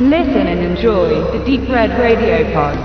Listen 0.00 0.46
and 0.46 0.60
enjoy 0.60 1.08
the 1.32 1.44
Deep 1.44 1.68
Red 1.68 1.90
Radio 1.98 2.44
Pod. 2.54 2.78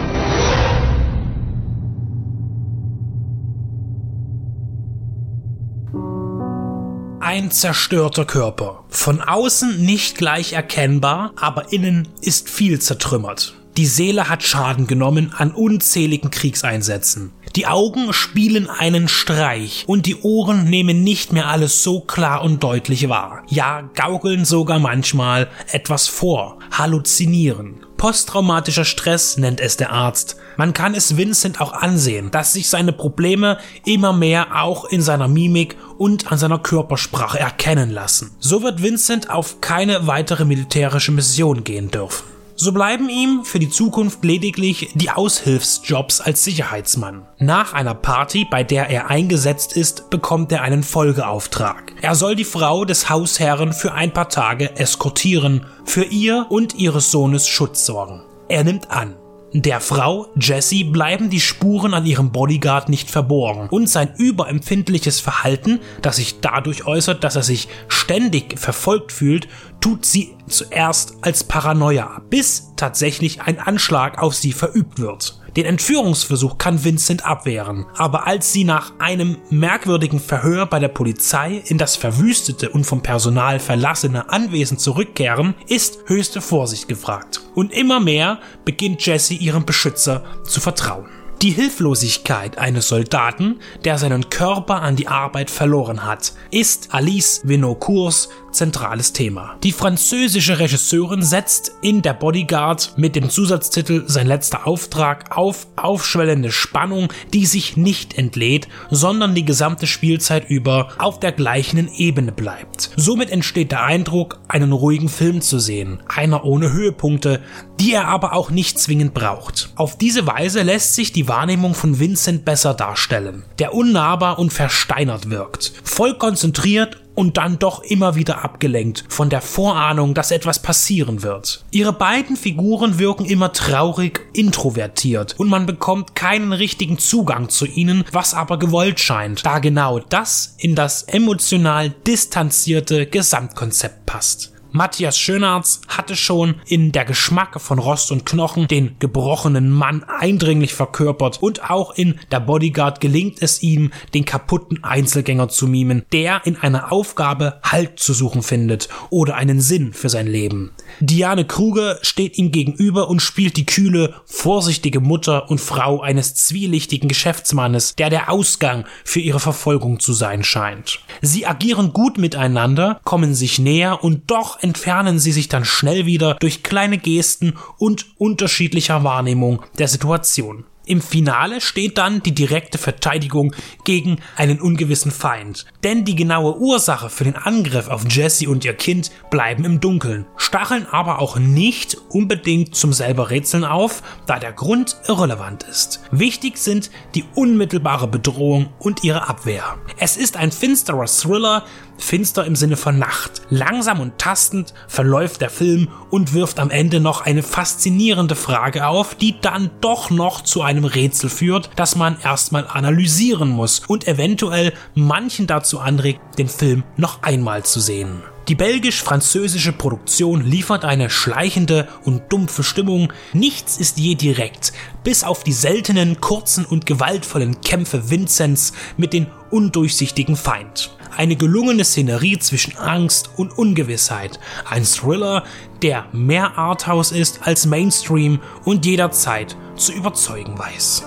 Ein 7.22 7.52
zerstörter 7.52 8.26
Körper. 8.26 8.86
Von 8.90 9.22
außen 9.22 9.86
nicht 9.86 10.18
gleich 10.18 10.54
erkennbar, 10.54 11.34
aber 11.36 11.72
innen 11.72 12.08
ist 12.22 12.50
viel 12.50 12.82
zertrümmert. 12.82 13.54
Die 13.78 13.86
Seele 13.86 14.28
hat 14.28 14.42
Schaden 14.42 14.88
genommen 14.88 15.34
an 15.38 15.52
unzähligen 15.52 16.32
Kriegseinsätzen. 16.32 17.32
Die 17.56 17.68
Augen 17.68 18.14
spielen 18.14 18.68
einen 18.68 19.08
Streich 19.08 19.84
und 19.86 20.08
die 20.08 20.16
Ohren 20.22 20.64
nehmen 20.64 21.04
nicht 21.04 21.34
mehr 21.34 21.50
alles 21.50 21.84
so 21.84 22.02
klar 22.02 22.42
und 22.42 22.64
deutlich 22.64 23.10
wahr. 23.10 23.44
Ja, 23.48 23.88
gaukeln 23.94 24.44
sogar 24.44 24.80
manchmal 24.80 25.48
etwas 25.72 26.08
vor, 26.08 26.58
halluzinieren. 26.72 27.86
Posttraumatischer 27.96 28.86
Stress 28.86 29.38
nennt 29.38 29.60
es 29.60 29.78
der 29.78 29.92
Arzt. 29.92 30.38
Man 30.58 30.74
kann 30.74 30.96
es 30.96 31.16
Vincent 31.16 31.62
auch 31.62 31.74
ansehen, 31.74 32.32
dass 32.32 32.54
sich 32.54 32.70
seine 32.70 32.92
Probleme 32.92 33.60
immer 33.86 34.14
mehr 34.14 34.64
auch 34.64 34.86
in 34.86 35.04
seiner 35.04 35.28
Mimik 35.28 35.78
und 36.00 36.32
an 36.32 36.40
seiner 36.40 36.58
Körpersprache 36.58 37.40
erkennen 37.40 37.92
lassen. 37.92 38.32
So 38.40 38.64
wird 38.64 38.82
Vincent 38.82 39.30
auf 39.30 39.62
keine 39.62 40.08
weitere 40.08 40.44
militärische 40.44 41.12
Mission 41.12 41.64
gehen 41.64 41.92
dürfen. 41.92 42.33
So 42.56 42.72
bleiben 42.72 43.10
ihm 43.10 43.44
für 43.44 43.60
die 43.60 43.70
Zukunft 43.70 44.24
lediglich 44.24 44.92
die 44.94 45.10
Aushilfsjobs 45.10 46.22
als 46.22 46.44
Sicherheitsmann. 46.44 47.26
Nach 47.40 47.74
einer 47.74 47.96
Party, 47.96 48.46
bei 48.50 48.64
der 48.64 48.90
er 48.90 49.10
eingesetzt 49.10 49.76
ist, 49.76 50.10
bekommt 50.10 50.52
er 50.52 50.62
einen 50.62 50.84
Folgeauftrag. 50.84 51.94
Er 52.02 52.16
soll 52.16 52.36
die 52.36 52.44
Frau 52.44 52.86
des 52.86 53.10
Hausherren 53.10 53.74
für 53.74 53.94
ein 53.94 54.14
paar 54.14 54.30
Tage 54.30 54.76
eskortieren, 54.76 55.66
für 55.86 56.04
ihr 56.04 56.48
und 56.50 56.76
ihres 56.76 57.12
Sohnes 57.12 57.48
Schutz 57.48 57.86
sorgen. 57.86 58.22
Er 58.50 58.64
nimmt 58.64 58.92
an. 58.92 59.16
Der 59.56 59.82
Frau, 59.82 60.30
Jessie, 60.36 60.84
bleiben 60.84 61.30
die 61.30 61.40
Spuren 61.40 61.94
an 61.94 62.08
ihrem 62.08 62.32
Bodyguard 62.32 62.90
nicht 62.90 63.12
verborgen 63.12 63.70
und 63.70 63.88
sein 63.88 64.16
überempfindliches 64.18 65.20
Verhalten, 65.20 65.80
das 66.02 66.16
sich 66.16 66.40
dadurch 66.42 66.88
äußert, 66.88 67.24
dass 67.24 67.36
er 67.36 67.44
sich 67.44 67.68
ständig 67.88 68.58
verfolgt 68.60 69.12
fühlt, 69.12 69.48
tut 69.80 70.08
sie 70.08 70.36
zuerst 70.48 71.18
als 71.22 71.44
Paranoia, 71.44 72.24
bis 72.32 72.72
tatsächlich 72.78 73.44
ein 73.44 73.60
Anschlag 73.60 74.18
auf 74.18 74.34
sie 74.34 74.54
verübt 74.54 74.98
wird. 74.98 75.43
Den 75.56 75.66
Entführungsversuch 75.66 76.58
kann 76.58 76.84
Vincent 76.84 77.26
abwehren, 77.26 77.86
aber 77.96 78.26
als 78.26 78.52
sie 78.52 78.64
nach 78.64 78.94
einem 78.98 79.38
merkwürdigen 79.52 80.20
Verhör 80.20 80.66
bei 80.66 80.80
der 80.80 80.88
Polizei 80.88 81.62
in 81.68 81.78
das 81.78 81.96
verwüstete 81.96 82.70
und 82.72 82.86
vom 82.86 83.04
Personal 83.04 83.60
verlassene 83.60 84.30
Anwesen 84.30 84.80
zurückkehren, 84.80 85.54
ist 85.68 86.00
höchste 86.08 86.42
Vorsicht 86.42 86.88
gefragt. 86.88 87.42
Und 87.54 87.72
immer 87.72 88.00
mehr 88.00 88.40
beginnt 88.66 89.06
Jesse 89.06 89.36
ihrem 89.36 89.64
Beschützer 89.64 90.24
zu 90.44 90.60
vertrauen. 90.60 91.06
Die 91.44 91.52
Hilflosigkeit 91.52 92.58
eines 92.58 92.88
Soldaten, 92.88 93.60
der 93.84 93.98
seinen 93.98 94.30
Körper 94.30 94.82
an 94.82 94.96
die 94.96 95.10
Arbeit 95.10 95.52
verloren 95.52 96.06
hat, 96.06 96.32
ist 96.52 96.94
Alice 96.94 97.42
Vinocourts 97.44 98.30
zentrales 98.54 99.14
Thema. 99.14 99.56
Die 99.64 99.72
französische 99.72 100.60
Regisseurin 100.60 101.24
setzt 101.24 101.72
in 101.82 102.02
Der 102.02 102.14
Bodyguard 102.14 102.94
mit 102.98 103.16
dem 103.16 103.30
Zusatztitel 103.30 104.04
Sein 104.08 104.28
letzter 104.28 104.66
Auftrag 104.68 105.36
auf 105.36 105.68
aufschwellende 105.76 106.52
Spannung, 106.52 107.10
die 107.34 107.46
sich 107.46 107.78
nicht 107.78 108.18
entlädt, 108.18 108.68
sondern 108.90 109.36
die 109.36 109.46
gesamte 109.46 109.88
Spielzeit 109.88 110.50
über 110.50 110.90
auf 110.98 111.20
der 111.20 111.32
gleichen 111.32 111.94
Ebene 111.94 112.32
bleibt. 112.32 112.92
Somit 112.96 113.30
entsteht 113.30 113.72
der 113.72 113.84
Eindruck, 113.84 114.40
einen 114.48 114.72
ruhigen 114.72 115.10
Film 115.10 115.42
zu 115.42 115.60
sehen, 115.60 116.00
einer 116.08 116.46
ohne 116.46 116.72
Höhepunkte, 116.72 117.42
die 117.80 117.94
er 117.94 118.08
aber 118.08 118.34
auch 118.34 118.50
nicht 118.50 118.80
zwingend 118.80 119.14
braucht. 119.14 119.70
Auf 119.76 119.98
diese 119.98 120.28
Weise 120.28 120.62
lässt 120.62 120.96
sich 120.96 121.12
die 121.12 121.28
Wahrnehmung 121.28 121.74
von 121.74 122.00
Vincent 122.00 122.46
besser 122.46 122.74
darstellen, 122.74 123.44
der 123.60 123.74
unnahbar 123.74 124.40
und 124.40 124.54
versteinert 124.54 125.30
wirkt, 125.30 125.74
voll 125.84 126.18
konzentriert 126.18 127.03
und 127.16 127.38
dann 127.38 127.60
doch 127.60 127.84
immer 127.84 128.16
wieder 128.16 128.44
abgelenkt 128.44 129.06
von 129.10 129.30
der 129.30 129.42
Vorahnung, 129.42 130.14
dass 130.14 130.32
etwas 130.32 130.62
passieren 130.62 131.24
wird. 131.24 131.64
Ihre 131.72 131.94
beiden 131.94 132.36
Figuren 132.36 133.00
wirken 133.00 133.26
immer 133.26 133.54
traurig, 133.54 134.28
introvertiert 134.34 135.36
und 135.38 135.50
man 135.50 135.66
bekommt 135.66 136.16
keinen 136.16 136.54
richtigen 136.54 136.98
Zugang 136.98 137.50
zu 137.50 137.66
ihnen, 137.66 138.04
was 138.12 138.34
aber 138.34 138.58
gewollt 138.60 139.00
scheint, 139.00 139.46
da 139.46 139.60
genau 139.60 140.00
das 140.00 140.56
in 140.58 140.76
das 140.76 141.04
emotional 141.04 141.90
distanzierte 141.90 143.06
Gesamtkonzept 143.06 144.06
passt. 144.06 144.54
Matthias 144.76 145.20
Schönarz 145.20 145.82
hatte 145.88 146.16
schon 146.16 146.56
in 146.66 146.92
Der 146.92 147.06
Geschmack 147.06 147.62
von 147.62 147.78
Rost 147.78 148.12
und 148.12 148.26
Knochen 148.26 148.68
den 148.68 148.96
gebrochenen 148.98 149.70
Mann 149.70 150.04
eindringlich 150.04 150.74
verkörpert 150.74 151.44
und 151.44 151.70
auch 151.70 151.94
in 151.94 152.20
Der 152.32 152.40
Bodyguard 152.40 153.00
gelingt 153.00 153.40
es 153.40 153.62
ihm, 153.62 153.92
den 154.16 154.26
kaputten 154.26 154.84
Einzelgänger 154.84 155.48
zu 155.50 155.68
mimen, 155.68 156.06
der 156.12 156.42
in 156.46 156.56
einer 156.56 156.92
Aufgabe 156.92 157.60
Halt 157.62 158.00
zu 158.00 158.14
suchen 158.14 158.42
findet 158.42 158.90
oder 159.12 159.36
einen 159.36 159.62
Sinn 159.62 159.94
für 159.94 160.10
sein 160.10 160.26
Leben. 160.26 160.72
Diane 161.00 161.46
Kruger 161.46 162.00
steht 162.02 162.40
ihm 162.40 162.52
gegenüber 162.52 163.10
und 163.10 163.22
spielt 163.22 163.58
die 163.58 163.68
kühle, 163.68 164.16
vorsichtige 164.26 165.02
Mutter 165.02 165.52
und 165.52 165.62
Frau 165.62 166.02
eines 166.02 166.34
zwielichtigen 166.34 167.10
Geschäftsmannes, 167.10 167.94
der 167.96 168.10
der 168.10 168.32
Ausgang 168.32 168.86
für 169.04 169.20
ihre 169.20 169.40
Verfolgung 169.40 170.00
zu 170.00 170.14
sein 170.14 170.44
scheint. 170.44 171.00
Sie 171.22 171.46
agieren 171.46 171.94
gut 171.94 172.18
miteinander, 172.18 173.00
kommen 173.04 173.36
sich 173.36 173.60
näher 173.60 174.04
und 174.04 174.32
doch 174.32 174.63
entfernen 174.64 175.20
sie 175.20 175.32
sich 175.32 175.50
dann 175.50 175.66
schnell 175.66 176.06
wieder 176.06 176.36
durch 176.36 176.64
kleine 176.64 176.98
Gesten 176.98 177.54
und 177.78 178.06
unterschiedlicher 178.18 179.04
Wahrnehmung 179.04 179.62
der 179.78 179.88
Situation. 179.88 180.66
Im 180.86 181.02
Finale 181.02 181.62
steht 181.62 181.98
dann 181.98 182.22
die 182.24 182.36
direkte 182.36 182.78
Verteidigung 182.78 183.56
gegen 183.86 184.18
einen 184.36 184.60
ungewissen 184.60 185.12
Feind. 185.12 185.66
Denn 185.82 186.04
die 186.04 186.16
genaue 186.16 186.58
Ursache 186.58 187.10
für 187.10 187.24
den 187.24 187.38
Angriff 187.38 187.88
auf 187.88 188.04
Jessie 188.10 188.48
und 188.48 188.66
ihr 188.66 188.74
Kind 188.74 189.10
bleiben 189.32 189.64
im 189.64 189.80
Dunkeln, 189.80 190.26
stacheln 190.36 190.86
aber 190.86 191.20
auch 191.20 191.38
nicht 191.40 191.96
unbedingt 192.10 192.76
zum 192.76 192.92
selber 192.92 193.30
Rätseln 193.30 193.64
auf, 193.64 194.04
da 194.26 194.40
der 194.40 194.52
Grund 194.52 194.98
irrelevant 195.08 195.64
ist. 195.64 196.02
Wichtig 196.12 196.58
sind 196.58 196.92
die 197.16 197.24
unmittelbare 197.34 198.10
Bedrohung 198.10 198.68
und 198.80 199.06
ihre 199.06 199.30
Abwehr. 199.30 199.78
Es 199.98 200.18
ist 200.18 200.36
ein 200.36 200.52
finsterer 200.52 201.06
Thriller, 201.06 201.64
finster 201.98 202.46
im 202.46 202.56
Sinne 202.56 202.78
von 202.78 202.98
Nacht. 203.00 203.42
Langsam 203.50 204.00
und 204.00 204.18
tastend 204.18 204.74
verläuft 204.88 205.42
der 205.42 205.50
Film 205.50 205.90
und 206.10 206.34
wirft 206.34 206.60
am 206.60 206.70
Ende 206.70 207.00
noch 207.00 207.22
eine 207.22 207.44
faszinierende 207.44 208.36
Frage 208.36 208.88
auf, 208.88 209.16
die 209.16 209.40
dann 209.40 209.70
doch 209.82 210.10
noch 210.10 210.42
zu 210.42 210.62
einem 210.62 210.86
Rätsel 210.86 211.30
führt, 211.30 211.70
das 211.76 211.96
man 211.96 212.18
erstmal 212.22 212.68
analysieren 212.68 213.50
muss 213.50 213.82
und 213.88 214.08
eventuell 214.08 214.74
manchen 214.96 215.48
dazu 215.48 215.80
anregt, 215.80 216.22
den 216.38 216.50
Film 216.50 216.84
noch 216.98 217.24
einmal 217.24 217.64
zu 217.64 217.80
sehen. 217.80 218.24
Die 218.50 218.56
belgisch-französische 218.56 219.72
Produktion 219.72 220.42
liefert 220.42 220.84
eine 220.84 221.10
schleichende 221.10 221.88
und 222.04 222.24
dumpfe 222.30 222.64
Stimmung. 222.64 223.14
Nichts 223.32 223.78
ist 223.78 223.98
je 223.98 224.16
direkt, 224.16 224.74
bis 225.06 225.24
auf 225.24 225.46
die 225.46 225.54
seltenen, 225.54 226.20
kurzen 226.20 226.66
und 226.66 226.86
gewaltvollen 226.86 227.62
Kämpfe 227.62 228.10
Vinzenz 228.10 228.74
mit 228.98 229.14
dem 229.14 229.28
undurchsichtigen 229.50 230.36
Feind. 230.36 230.94
Eine 231.16 231.38
gelungene 231.38 231.86
Szenerie 231.86 232.38
zwischen 232.40 232.76
Angst 232.76 233.30
und 233.38 233.58
Ungewissheit. 233.58 234.40
Ein 234.70 234.84
Thriller, 234.84 235.44
der 235.82 236.08
mehr 236.12 236.58
Arthouse 236.58 237.14
ist 237.14 237.48
als 237.48 237.66
Mainstream 237.66 238.42
und 238.66 238.86
jederzeit 238.86 239.56
zu 239.78 239.94
überzeugen 239.94 240.58
weiß. 240.58 241.06